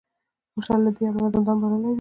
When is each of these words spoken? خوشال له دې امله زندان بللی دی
خوشال 0.53 0.79
له 0.85 0.91
دې 0.95 1.03
امله 1.09 1.27
زندان 1.35 1.57
بللی 1.61 1.77
دی 1.81 1.89